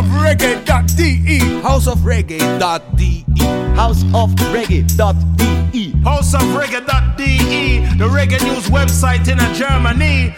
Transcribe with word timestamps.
houseofreggae.de. 0.00 1.60
Houseofreggae.de. 1.62 3.24
Houseofreggae.de. 3.76 5.92
Houseofreggae.de. 6.02 7.96
The 7.98 8.08
reggae 8.08 8.42
news 8.42 8.70
website 8.70 9.28
in 9.28 9.38
Germany. 9.54 10.34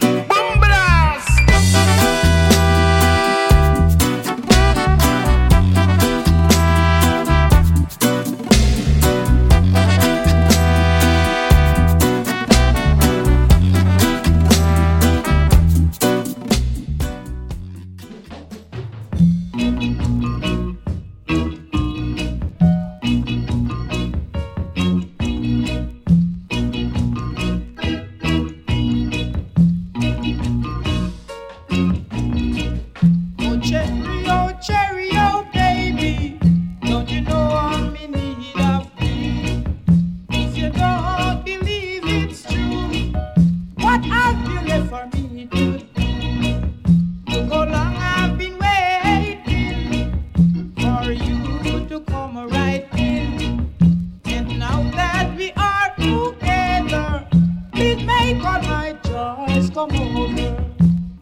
all 58.41 58.63
my 58.63 58.97
joys 59.05 59.71
come 59.71 59.91
over. 59.93 60.57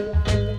la 0.00 0.12
la 0.26 0.40
la 0.40 0.49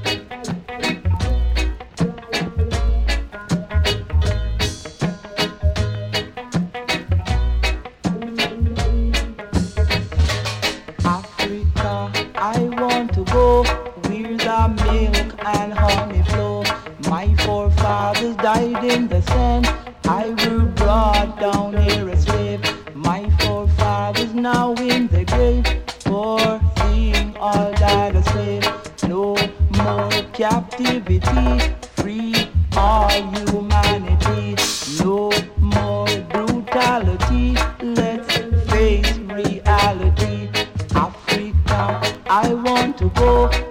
all 32.81 33.09
humanity. 33.09 34.55
No 35.03 35.31
more 35.59 36.07
brutality. 36.33 37.55
Let's 37.81 38.37
face 38.71 39.17
reality. 39.19 40.49
Africa, 40.95 42.01
I 42.27 42.53
want 42.53 42.97
to 42.97 43.09
go. 43.09 43.70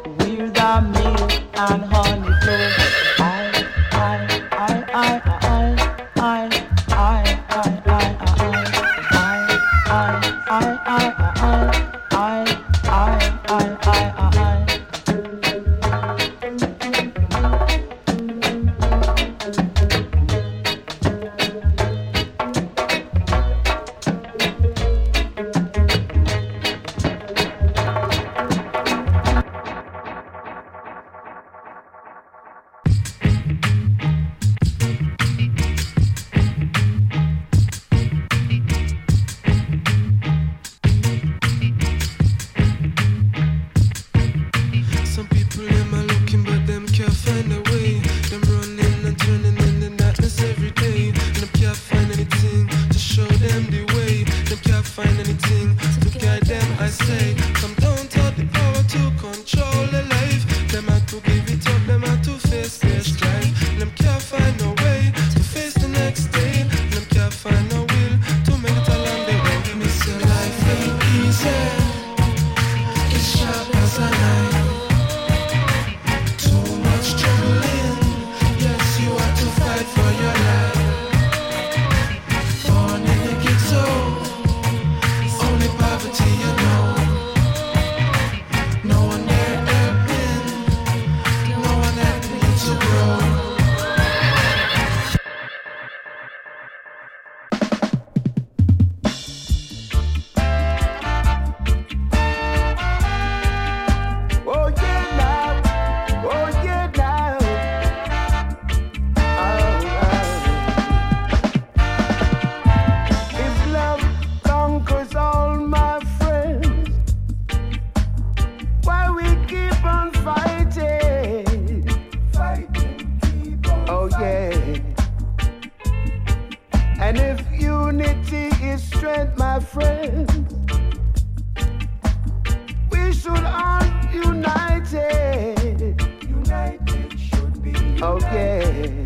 oh 138.03 138.19
yeah. 138.33 139.05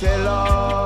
Tell 0.00 0.28
all. 0.28 0.81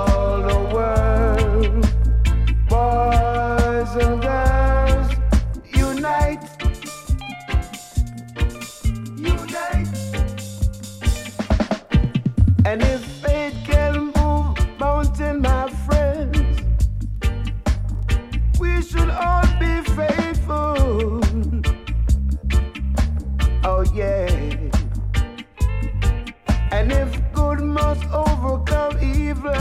good 27.57 27.65
must 27.65 28.05
overcome 28.13 28.99
evil. 29.03 29.53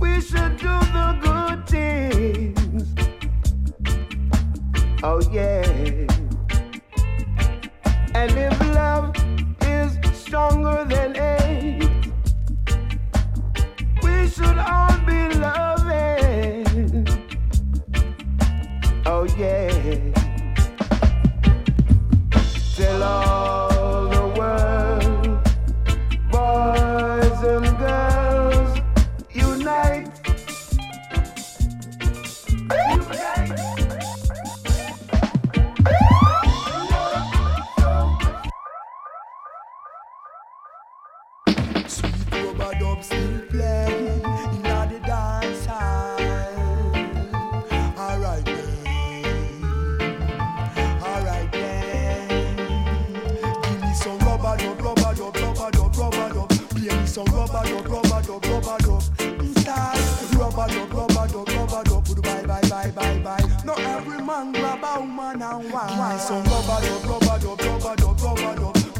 We 0.00 0.20
should 0.20 0.56
do 0.58 0.74
the 0.96 1.08
good 1.22 1.66
things. 1.66 2.94
Oh, 5.02 5.20
yeah. 5.30 5.62
And 8.14 8.30
if 8.32 8.60
love 8.74 9.14
is 9.62 9.98
stronger 10.12 10.84
than 10.84 11.14
hate, 11.14 11.88
we 14.02 14.28
should 14.28 14.58
all. 14.58 14.93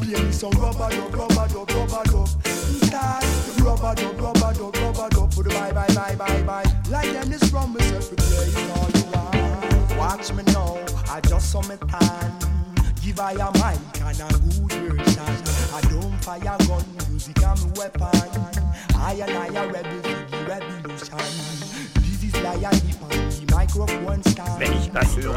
play 0.05 0.31
some 0.31 0.51
rubber 0.51 0.89
rubber 1.11 1.47
rubber. 1.73 2.25
Start 2.85 3.23
rubber 3.59 3.93
rubber 4.21 4.53
rubber 4.61 5.09
the 5.43 5.49
bye, 5.49 5.71
bye, 5.71 5.87
bye, 5.93 6.15
bye, 6.15 6.41
bye. 6.43 6.63
Like 6.89 7.11
them, 7.11 7.29
this 7.29 7.51
you. 7.51 7.61
Watch 9.97 10.33
me 10.33 10.43
now, 10.53 10.77
I 11.09 11.21
just 11.21 11.51
saw 11.51 11.61
me 11.63 11.75
tan. 11.89 12.31
Give 13.01 13.19
I 13.19 13.31
a 13.33 13.51
mic 13.53 14.01
and 14.01 14.21
a 14.21 14.39
good 14.39 14.73
version. 14.73 15.35
I 15.73 15.81
don't 15.89 16.17
fire 16.23 16.57
gun, 16.67 16.83
music 17.09 17.43
I'm 17.43 17.57
a 17.57 17.67
weapon. 17.79 18.09
I 18.95 19.13
and 19.13 19.31
I 19.31 19.47
are 19.59 19.71
rebels, 19.71 20.03
the 20.03 20.37
revolution. 20.47 21.17
This 22.01 22.23
is 22.23 22.33
hip 22.69 22.99
hop. 23.01 23.15
Wenn 24.57 24.71
ich 24.71 24.91
das 24.91 25.17
höre, 25.17 25.35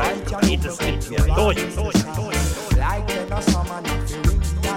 es 0.64 0.78
durch. 0.78 1.16
durch, 1.34 1.74
durch, 1.74 2.04
durch 2.14 2.58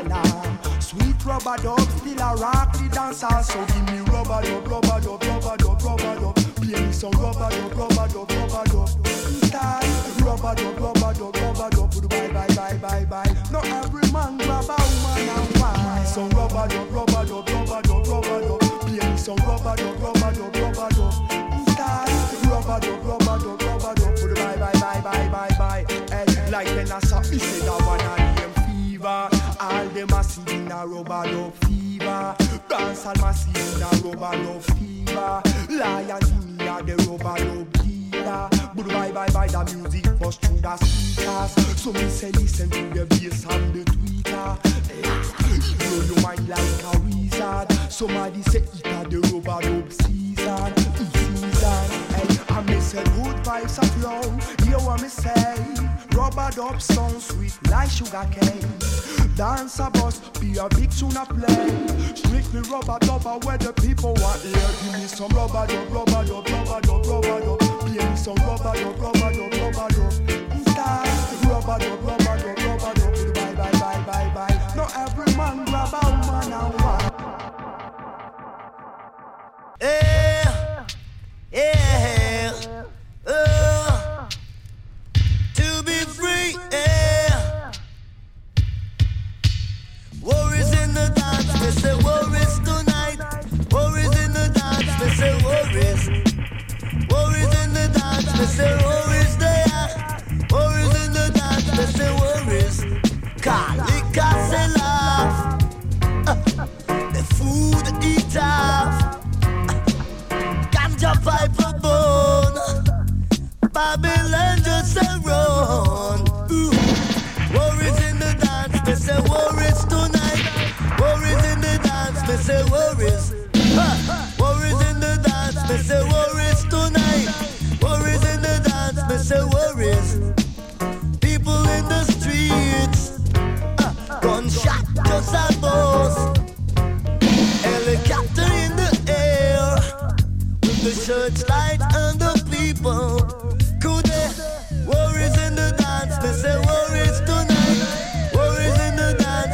banana. 0.03 0.81
Sweet 0.81 1.25
rub 1.25 1.47
a 1.47 1.61
dub, 1.61 1.79
still 1.79 2.19
a 2.19 2.35
rock 2.35 2.73
the 2.73 2.89
dancer. 2.91 3.27
So 3.43 3.65
give 3.67 3.85
me 3.91 3.99
rub 4.11 4.27
a 4.27 4.41
dub, 4.41 4.67
rub 4.67 4.85
a 4.85 5.01
dub, 5.01 5.23
rub 5.23 5.45
a 5.45 5.57
dub, 5.57 5.81
rub 5.83 5.99
a 5.99 6.19
dub. 6.19 6.35
Play 6.55 6.85
me 6.85 6.91
some 6.91 7.11
rub 7.11 7.35
a 7.35 7.49
dub, 7.49 7.77
rub 7.77 7.91
a 7.91 8.07
dub, 8.07 8.31
rub 8.31 8.49
a 8.49 8.69
dub. 8.69 8.70
rubber 30.85 31.31
love 31.31 31.53
fever. 31.65 32.35
Dance 32.69 33.05
and 33.05 33.21
machine 33.21 33.81
a 33.81 33.89
rubber 34.03 34.37
love 34.43 34.65
fever. 34.65 35.41
Lions 35.69 36.33
me 36.33 36.67
a 36.67 36.83
the 36.83 36.95
rubber 37.07 37.45
love 37.45 37.71
dealer. 37.73 38.49
But 38.75 38.87
bye 38.87 39.11
bye 39.11 39.29
bye 39.29 39.47
the 39.47 39.75
music 39.75 40.19
bust 40.19 40.41
through 40.41 40.61
the 40.61 40.77
speakers. 40.77 41.81
So 41.81 41.91
me 41.93 42.09
say 42.09 42.31
listen 42.31 42.69
to 42.69 42.81
the 42.99 43.05
bass 43.05 43.45
and 43.45 43.73
the 43.73 43.83
tweeter. 43.85 44.57
Blow 45.77 46.03
your 46.03 46.21
mind 46.21 46.47
like 46.47 46.83
a 46.83 46.99
wizard. 47.01 47.91
Somebody 47.91 48.41
say 48.43 48.59
it 48.59 48.85
a 48.85 49.07
the 49.09 49.19
rubber 49.31 49.69
love 49.69 49.93
fever. 49.93 50.30
Season, 50.41 50.73
season, 51.13 51.51
done. 51.61 51.89
Hey, 52.17 52.39
I 52.49 52.61
miss 52.61 52.93
a 52.95 53.03
good 53.03 53.37
vibes 53.45 53.77
of 53.77 54.03
long. 54.03 54.41
You 54.67 54.83
want 54.83 55.03
me 55.03 55.07
say? 55.07 55.55
Rub 56.15 56.33
a 56.33 56.49
dub 56.51 56.81
songs 56.81 57.25
sweet 57.25 57.53
like 57.69 57.91
sugar 57.91 58.25
cane. 58.31 58.73
Dance 59.35 59.77
a 59.77 59.91
bus, 59.91 60.17
be 60.39 60.57
a 60.57 60.67
big 60.69 60.89
tuna 60.89 61.25
play. 61.29 61.69
Strictly 62.15 62.61
rub 62.71 62.89
a 62.89 62.97
dub, 63.05 63.45
where 63.45 63.59
the 63.59 63.71
people 63.73 64.15
want 64.17 64.43
ear. 64.43 64.69
Give 64.81 64.93
me 64.99 65.05
some 65.05 65.29
rub 65.29 65.53
a 65.53 65.67
dub, 65.67 65.93
rub 65.93 66.09
a 66.09 66.25
dub, 66.25 66.49
rub 66.49 66.67
a 66.73 66.81
dub, 66.81 67.05
rub 67.05 67.25
a 67.25 67.39
dub. 67.45 67.59
Play 67.81 68.09
me 68.09 68.15
some 68.15 68.35
rub 68.41 68.65
a 68.65 68.73
dub, 68.81 68.99
rub 68.99 69.15
a 69.17 69.29
dub, 69.29 69.53
rub 69.61 69.77
a 69.77 69.93
dub. 69.93 70.13
Star, 70.73 71.05
rub 71.45 71.69
a 71.69 71.77
dub, 71.77 72.01
rub 72.01 72.19
a 72.19 72.33
dub, 72.41 72.57
rub 72.65 72.81
a 72.81 72.93
dub. 72.97 73.13
Bye 73.35 73.53
bye 73.53 73.71
bye 73.77 74.01
bye 74.09 74.29
bye. 74.33 74.73
Now 74.75 74.89
every 75.05 75.37
man 75.37 75.65
grab 75.65 75.93
a 75.93 76.09
woman 76.09 76.51
and 76.51 76.80
Babylon. 113.81 114.40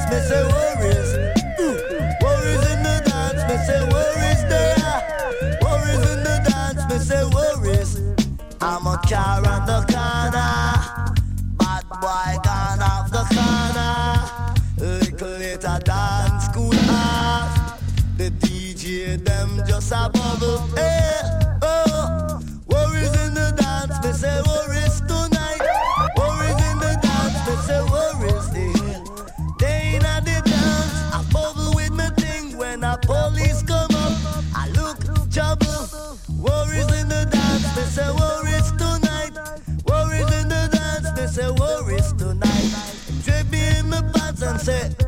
mais 0.10 0.22
je 0.22 0.57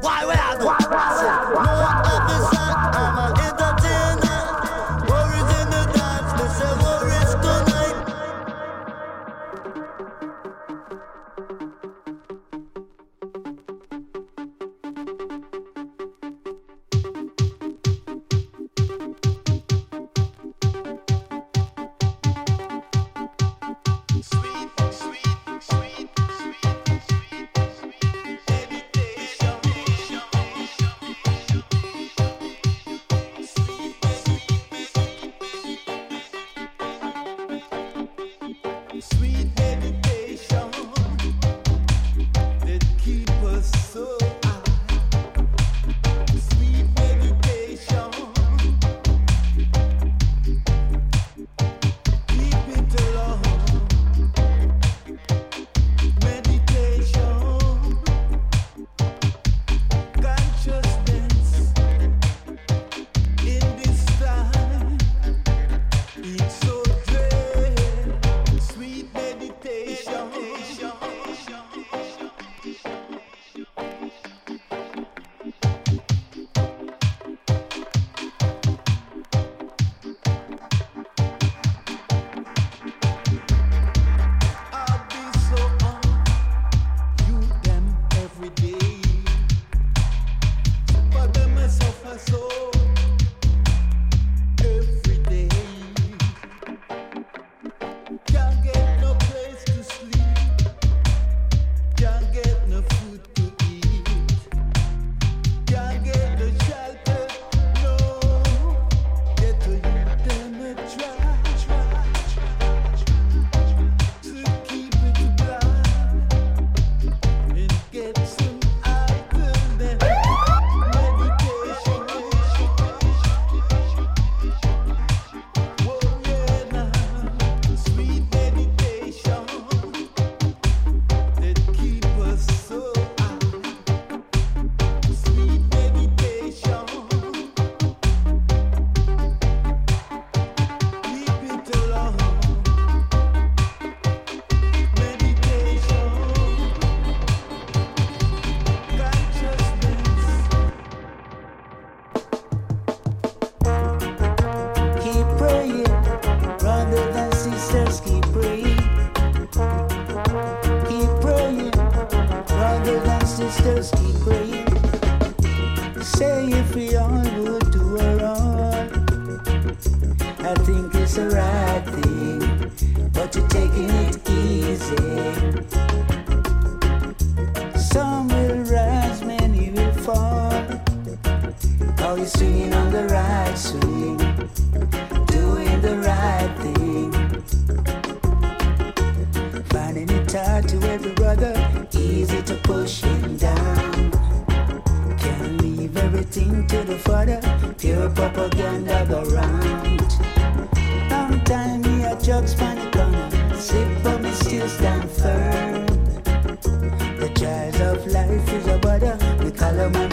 Why 0.09 0.25
would 0.25 0.38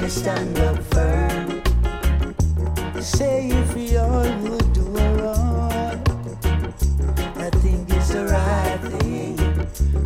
stand 0.09 0.57
up 0.61 0.79
firm. 0.95 1.63
Say 3.01 3.49
if 3.49 3.77
you're 3.77 4.37
would 4.43 4.73
do 4.73 4.83
wrong. 4.83 6.01
I 7.37 7.51
think 7.51 7.91
it's 7.91 8.11
the 8.11 8.27
right 8.27 8.79
thing, 9.01 9.37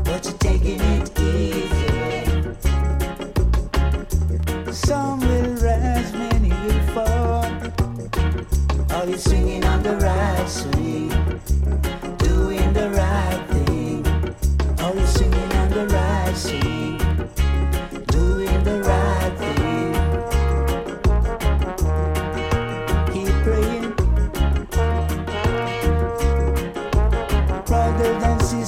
but 0.05 0.25
you're 0.25 0.39
taking 0.39 0.81
it 0.81 1.21
easy. 1.21 2.33
Some 4.73 5.21
will 5.21 5.55
rise, 5.57 6.13
many 6.15 6.49
will 6.49 6.83
fall. 6.95 7.45
Are 8.97 9.07
you 9.07 9.19
singing 9.19 9.65
on 9.65 9.83
the 9.83 9.97
right 9.97 10.49
swing? 10.49 10.80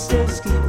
Master 0.02 0.26
Scheme. 0.26 0.61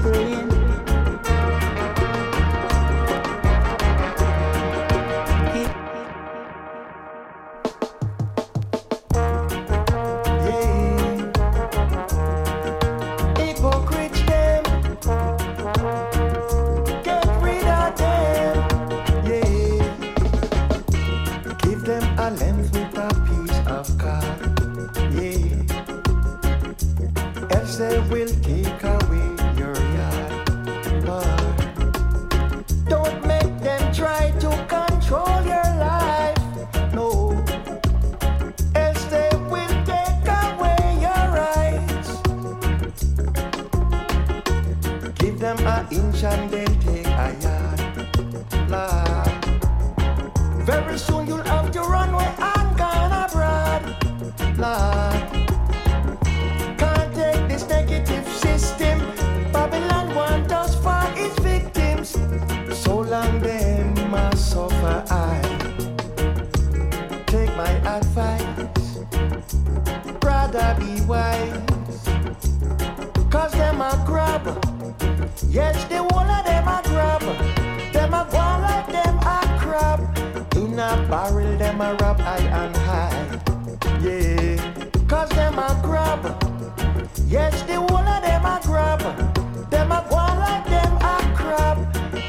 rather 70.53 70.79
be 70.79 71.01
wise. 71.05 71.51
Cause 73.29 73.51
them 73.53 73.81
a 73.81 74.03
grab. 74.05 74.45
Yes, 75.49 75.83
the 75.85 75.97
whole 75.97 76.19
of 76.19 76.45
them 76.45 76.67
a 76.67 76.81
grab. 76.85 77.21
Them 77.93 78.13
a 78.13 78.27
go 78.31 78.37
like 78.37 78.87
them 78.91 79.17
a 79.17 79.57
crab. 79.59 79.99
In 80.55 80.79
a 80.79 81.07
barrel, 81.09 81.57
them 81.57 81.81
a 81.81 81.95
rap 81.95 82.19
high 82.19 82.37
and 82.37 82.75
high. 82.77 83.39
Yeah. 84.01 84.57
Cause 85.07 85.29
them 85.29 85.57
a 85.57 85.79
grab. 85.81 86.21
Yes, 87.27 87.61
the 87.63 87.75
whole 87.75 87.97
of 87.97 88.21
them 88.23 88.45
a 88.45 88.59
grab. 88.63 89.01
Them 89.69 89.91
a 89.91 90.05
go 90.09 90.15
like 90.15 90.65
them 90.65 90.93
a 90.97 91.35
crab. 91.35 91.77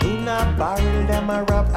In 0.03 0.29
a 0.29 0.55
barrel, 0.59 1.07
them 1.07 1.31
a 1.31 1.45
rap 1.45 1.69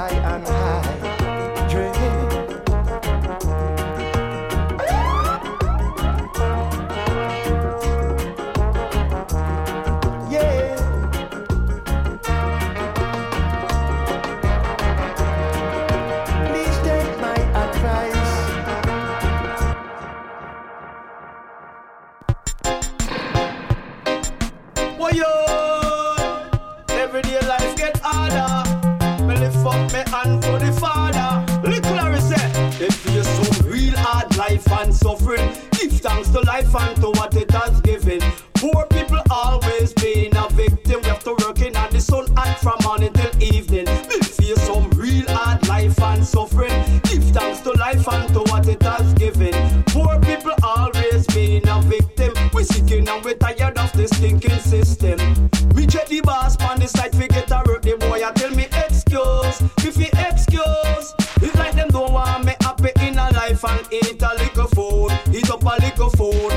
this 54.39 54.69
system. 54.69 55.49
Check 55.87 56.09
the 56.09 56.19
boss 56.19 56.57
on 56.63 56.79
the 56.81 56.87
side, 56.87 57.15
we 57.15 57.29
get 57.29 57.49
a 57.49 57.63
work. 57.65 57.81
The 57.81 57.95
boy 57.95 58.19
a 58.21 58.33
tell 58.33 58.51
me 58.51 58.65
excuse, 58.85 59.61
if 59.87 59.95
he 59.95 60.09
excuse. 60.19 61.13
It's 61.41 61.55
like 61.55 61.75
them 61.75 61.87
don't 61.89 62.11
want 62.11 62.43
me 62.43 62.53
happy 62.59 62.91
in 63.07 63.17
a 63.17 63.31
life 63.31 63.63
and 63.63 63.87
eat 63.93 64.21
a 64.21 64.33
little 64.35 64.67
food, 64.67 65.17
eat 65.33 65.49
up 65.49 65.63
a 65.63 65.81
little 65.81 66.09
food. 66.09 66.51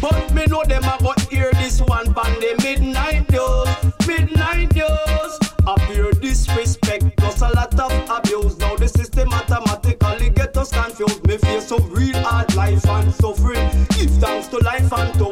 But 0.00 0.32
me 0.32 0.46
know 0.46 0.62
them 0.64 0.84
a 0.84 0.96
go 1.02 1.12
hear 1.28 1.50
this 1.54 1.80
one 1.82 2.14
pan 2.14 2.38
the 2.38 2.54
midnight 2.62 3.28
news, 3.32 3.68
midnight 4.06 4.74
news. 4.76 5.38
Appear 5.66 6.12
disrespect, 6.12 7.16
cause 7.16 7.42
a 7.42 7.48
lot 7.48 7.78
of 7.80 7.92
abuse. 8.08 8.56
Now 8.58 8.76
the 8.76 8.88
system 8.88 9.32
automatically 9.32 10.30
get 10.30 10.56
us 10.56 10.70
confused. 10.70 11.26
Me 11.26 11.36
face 11.36 11.66
some 11.66 11.90
real 11.90 12.16
hard 12.22 12.54
life 12.54 12.86
and 12.86 13.12
suffering. 13.12 13.68
Give 13.90 14.10
thanks 14.22 14.46
to 14.48 14.58
life 14.58 14.92
and 14.92 15.12
to 15.18 15.27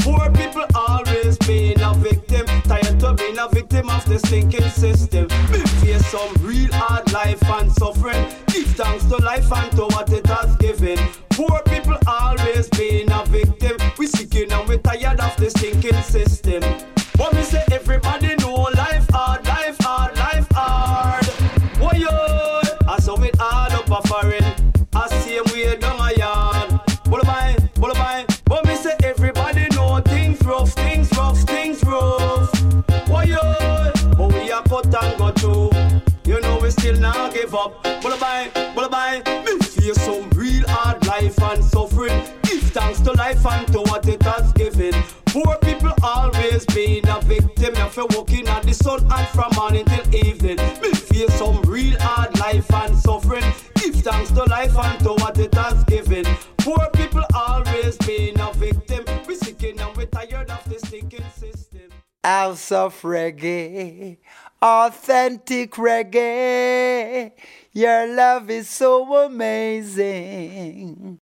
Poor 0.00 0.30
people 0.32 0.64
always 0.74 1.38
being 1.38 1.80
a 1.80 1.94
victim. 1.94 2.46
Tired 2.62 3.02
of 3.02 3.16
being 3.16 3.38
a 3.38 3.48
victim 3.48 3.88
of 3.88 4.04
the 4.06 4.18
stinking 4.18 4.68
system. 4.68 5.28
Me 5.50 5.58
face 5.80 6.06
some 6.06 6.32
real 6.40 6.72
hard 6.72 7.10
life 7.12 7.42
and 7.44 7.72
suffering. 7.72 8.26
Give 8.48 8.66
thanks 8.66 9.04
to 9.06 9.16
life 9.16 9.50
and 9.52 9.70
to 9.72 9.84
what 9.86 10.12
it 10.12 10.26
has 10.26 10.54
given. 10.56 10.98
Poor 11.30 11.62
people 11.66 11.98
always 12.06 12.68
being 12.70 13.10
a 13.10 13.24
victim. 13.26 13.76
We 13.98 14.06
seeking 14.06 14.52
and 14.52 14.68
we 14.68 14.78
tired 14.78 15.20
of 15.20 15.36
the 15.36 15.50
stinking 15.50 16.02
system. 16.02 16.93
Give 37.44 37.54
up. 37.54 37.82
Bullabye, 38.02 38.50
bullabye. 38.74 39.44
Me 39.44 39.58
face 39.58 40.00
some 40.00 40.28
real 40.30 40.66
hard 40.68 41.06
life 41.06 41.40
and 41.42 41.62
suffering. 41.62 42.22
Give 42.42 42.62
thanks 42.72 43.00
to 43.00 43.12
life 43.12 43.44
and 43.46 43.66
to 43.72 43.80
what 43.80 44.08
it 44.08 44.22
has 44.22 44.52
given. 44.52 44.94
Poor 45.26 45.56
people 45.62 45.92
always 46.02 46.64
being 46.66 47.06
a 47.08 47.20
victim. 47.20 47.74
If 47.76 47.96
you're 47.96 48.06
walking 48.16 48.48
at 48.48 48.62
the 48.62 48.72
sun 48.72 49.00
and 49.12 49.28
from 49.28 49.52
morning 49.56 49.84
till 49.84 50.14
evening. 50.14 50.56
Me 50.80 50.92
feel 50.92 51.28
some 51.30 51.60
real 51.62 51.98
hard 52.00 52.38
life 52.38 52.72
and 52.72 52.96
suffering. 52.96 53.44
Give 53.74 53.94
thanks 53.96 54.30
to 54.30 54.44
life 54.44 54.76
and 54.76 54.98
to 55.00 55.12
what 55.14 55.38
it 55.38 55.54
has 55.54 55.84
given. 55.84 56.24
Poor 56.58 56.88
people 56.94 57.24
always 57.34 57.96
being 57.98 58.40
a 58.40 58.52
victim. 58.54 59.04
We 59.28 59.34
seeking 59.34 59.78
and 59.80 59.94
we 59.96 60.06
tired 60.06 60.50
of 60.50 60.64
this 60.66 60.82
stinking 60.82 61.28
system. 61.36 61.90
House 62.24 62.70
reggae, 62.70 64.16
authentic 64.64 65.72
reggae. 65.72 67.32
Your 67.74 68.06
love 68.06 68.48
is 68.48 68.70
so 68.70 69.26
amazing. 69.26 71.20